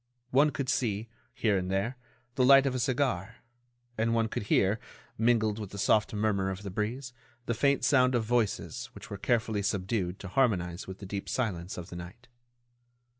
One 0.31 0.49
could 0.49 0.67
see, 0.67 1.09
here 1.31 1.59
and 1.59 1.69
there, 1.69 1.95
the 2.33 2.43
light 2.43 2.65
of 2.65 2.73
a 2.73 2.79
cigar, 2.79 3.35
and 3.99 4.15
one 4.15 4.29
could 4.29 4.41
hear, 4.49 4.79
mingled 5.15 5.59
with 5.59 5.69
the 5.69 5.77
soft 5.77 6.11
murmur 6.11 6.49
of 6.49 6.63
the 6.63 6.71
breeze, 6.71 7.13
the 7.45 7.53
faint 7.53 7.83
sound 7.85 8.15
of 8.15 8.23
voices 8.23 8.87
which 8.95 9.11
were 9.11 9.17
carefully 9.19 9.61
subdued 9.61 10.17
to 10.17 10.27
harmonize 10.27 10.87
with 10.87 10.97
the 10.97 11.05
deep 11.05 11.29
silence 11.29 11.77
of 11.77 11.91
the 11.91 11.95
night. 11.95 12.27